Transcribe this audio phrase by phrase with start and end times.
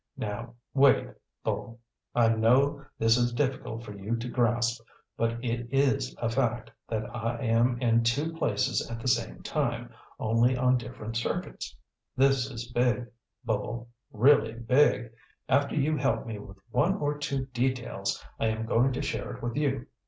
[0.17, 1.09] Now wait,
[1.43, 1.79] Bull.
[2.15, 4.81] I know this is difficult for you to grasp,
[5.15, 9.91] but it is a fact that I am in two places at the same time
[10.19, 11.77] only on different circuits.
[12.17, 13.05] This is big,
[13.45, 15.11] Bull, really big!
[15.47, 19.43] After you help me with one or two details, I am going to share it
[19.43, 19.85] with you.